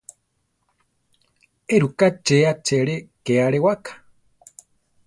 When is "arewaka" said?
3.45-3.91